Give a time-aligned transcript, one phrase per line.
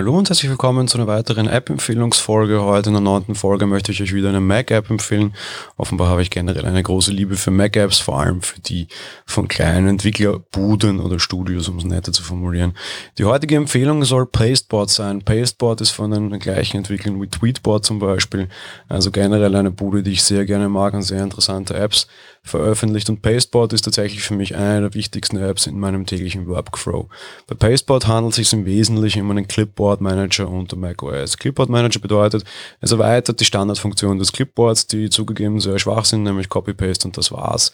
[0.00, 2.62] Hallo und herzlich willkommen zu einer weiteren App-Empfehlungsfolge.
[2.62, 5.34] Heute in der neunten Folge möchte ich euch wieder eine Mac-App empfehlen.
[5.76, 8.88] Offenbar habe ich generell eine große Liebe für Mac-Apps, vor allem für die
[9.26, 12.72] von kleinen Entwicklerbuden oder Studios, um es netter zu formulieren.
[13.18, 15.20] Die heutige Empfehlung soll Pasteboard sein.
[15.20, 18.48] Pasteboard ist von den gleichen Entwicklern wie Tweetboard zum Beispiel.
[18.88, 22.06] Also generell eine Bude, die ich sehr gerne mag und sehr interessante Apps
[22.42, 23.10] veröffentlicht.
[23.10, 27.10] Und Pasteboard ist tatsächlich für mich eine der wichtigsten Apps in meinem täglichen Workflow.
[27.46, 31.36] Bei Pasteboard handelt es sich im Wesentlichen um einen Clipboard Manager unter macOS.
[31.36, 32.44] Clipboard Manager bedeutet,
[32.80, 37.32] es erweitert die Standardfunktion des Clipboards, die zugegeben sehr schwach sind, nämlich Copy-Paste und das
[37.32, 37.72] war's.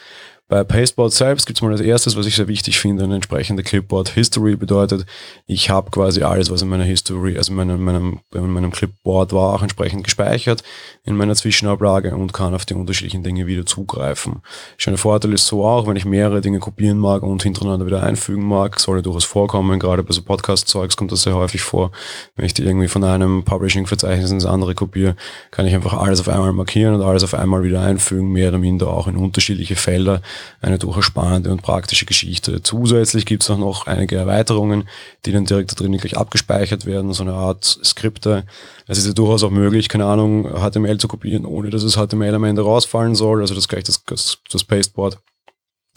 [0.49, 3.65] Bei Pasteboard selbst gibt es mal als erstes, was ich sehr wichtig finde, eine entsprechende
[3.65, 5.05] Clipboard History bedeutet,
[5.47, 9.33] ich habe quasi alles, was in meiner History, also in meinem, meinem, in meinem Clipboard
[9.33, 10.63] war, auch entsprechend gespeichert
[11.03, 14.41] in meiner Zwischenablage und kann auf die unterschiedlichen Dinge wieder zugreifen.
[14.77, 18.47] Schöner Vorteil ist so auch, wenn ich mehrere Dinge kopieren mag und hintereinander wieder einfügen
[18.47, 21.91] mag, soll ja durchaus vorkommen, gerade bei so Podcast-Zeugs kommt das sehr häufig vor.
[22.37, 25.17] Wenn ich die irgendwie von einem Publishing-Verzeichnis ins andere kopiere,
[25.51, 28.59] kann ich einfach alles auf einmal markieren und alles auf einmal wieder einfügen, mehr oder
[28.59, 30.23] minder auch in unterschiedliche Felder
[30.61, 32.63] eine durchaus spannende und praktische Geschichte.
[32.63, 34.89] Zusätzlich gibt es auch noch einige Erweiterungen,
[35.25, 38.45] die dann direkt da drin wirklich abgespeichert werden, so eine Art Skripte.
[38.87, 42.35] Es ist ja durchaus auch möglich, keine Ahnung, HTML zu kopieren, ohne dass es HTML
[42.35, 45.19] am Ende rausfallen soll, also das gleich das, das, das Pasteboard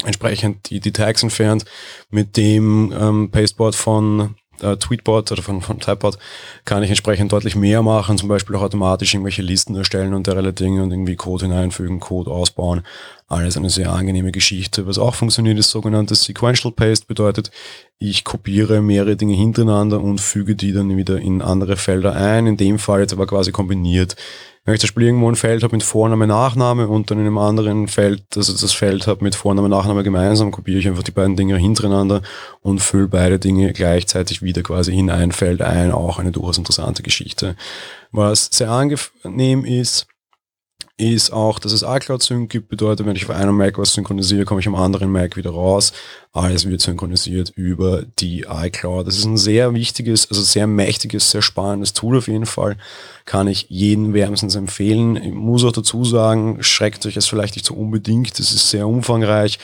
[0.06, 1.66] entsprechend die, die Tags entfernt,
[2.10, 6.18] mit dem ähm, Pasteboard von äh, Tweetbot oder von, von Typebot
[6.66, 10.52] kann ich entsprechend deutlich mehr machen, zum Beispiel auch automatisch irgendwelche Listen erstellen und derlei
[10.52, 12.84] Dinge und irgendwie Code hineinfügen, Code ausbauen.
[13.30, 14.88] Alles eine sehr angenehme Geschichte.
[14.88, 17.52] Was auch funktioniert, ist sogenanntes Sequential Paste, bedeutet,
[18.00, 22.48] ich kopiere mehrere Dinge hintereinander und füge die dann wieder in andere Felder ein.
[22.48, 24.16] In dem Fall jetzt aber quasi kombiniert.
[24.66, 27.38] Wenn ich zum Beispiel irgendwo ein Feld habe mit Vorname, Nachname und dann in einem
[27.38, 31.36] anderen Feld, also das Feld habe mit Vorname, Nachname gemeinsam, kopiere ich einfach die beiden
[31.36, 32.24] Dinge hintereinander
[32.62, 35.92] und fülle beide Dinge gleichzeitig wieder quasi in ein Feld ein.
[35.92, 37.56] Auch eine durchaus interessante Geschichte.
[38.12, 40.08] Was sehr angenehm ist,
[41.00, 42.68] ist auch, dass es iCloud Sync gibt.
[42.68, 45.94] Bedeutet, wenn ich auf einem Mac was synchronisiere, komme ich am anderen Mac wieder raus.
[46.32, 49.08] Alles wird synchronisiert über die iCloud.
[49.08, 52.76] Das ist ein sehr wichtiges, also sehr mächtiges, sehr spannendes Tool auf jeden Fall.
[53.26, 55.16] Kann ich jeden wärmstens empfehlen.
[55.16, 58.38] Ich muss auch dazu sagen, schreckt euch es vielleicht nicht so unbedingt.
[58.38, 59.58] Das ist sehr umfangreich.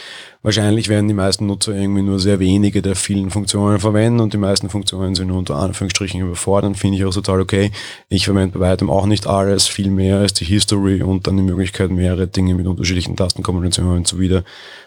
[0.46, 4.38] Wahrscheinlich werden die meisten Nutzer irgendwie nur sehr wenige der vielen Funktionen verwenden und die
[4.38, 6.78] meisten Funktionen sind unter Anführungsstrichen überfordert.
[6.78, 7.72] Finde ich auch total okay.
[8.10, 9.66] Ich verwende bei weitem auch nicht alles.
[9.66, 14.44] Viel mehr als die History und dann die Möglichkeit, mehrere Dinge mit unterschiedlichen Tastenkombinationen wieder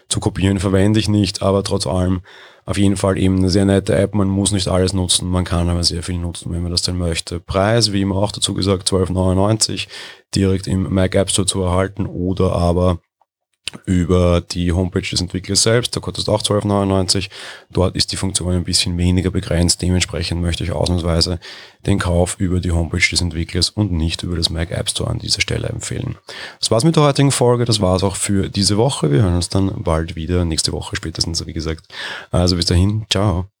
[0.09, 2.21] zu kopieren verwende ich nicht, aber trotz allem
[2.65, 4.13] auf jeden Fall eben eine sehr nette App.
[4.13, 6.97] Man muss nicht alles nutzen, man kann aber sehr viel nutzen, wenn man das denn
[6.97, 7.39] möchte.
[7.39, 9.87] Preis, wie immer auch dazu gesagt, 12,99
[10.35, 12.99] direkt im Mac App Store zu erhalten oder aber
[13.85, 15.95] über die Homepage des Entwicklers selbst.
[15.95, 17.29] Da kostet es auch 12,99.
[17.69, 19.81] Dort ist die Funktion ein bisschen weniger begrenzt.
[19.81, 21.39] Dementsprechend möchte ich ausnahmsweise
[21.85, 25.19] den Kauf über die Homepage des Entwicklers und nicht über das Mac App Store an
[25.19, 26.17] dieser Stelle empfehlen.
[26.59, 27.65] Das war's mit der heutigen Folge.
[27.65, 29.11] Das war's auch für diese Woche.
[29.11, 30.45] Wir hören uns dann bald wieder.
[30.45, 31.87] Nächste Woche spätestens, wie gesagt.
[32.31, 33.05] Also bis dahin.
[33.09, 33.58] Ciao.